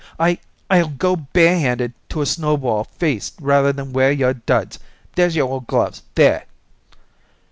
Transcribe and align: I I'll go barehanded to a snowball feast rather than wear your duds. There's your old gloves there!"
I 0.19 0.39
I'll 0.67 0.87
go 0.87 1.15
barehanded 1.15 1.93
to 2.09 2.21
a 2.21 2.25
snowball 2.25 2.85
feast 2.85 3.35
rather 3.39 3.71
than 3.71 3.93
wear 3.93 4.11
your 4.11 4.33
duds. 4.33 4.79
There's 5.15 5.35
your 5.35 5.47
old 5.51 5.67
gloves 5.67 6.01
there!" 6.15 6.45